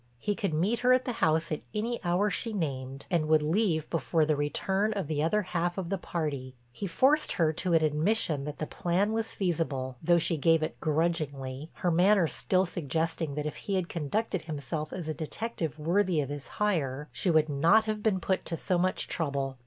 [0.17, 3.87] He could meet her at the house at any hour she named and would leave
[3.91, 6.55] before the return of the other half of the party.
[6.71, 10.79] He forced her to an admission that the plan was feasible, though she gave it
[10.79, 16.19] grudgingly, her manner still suggesting that if he had conducted himself as a detective worthy
[16.19, 19.59] of his hire she would not have been put to so much trouble.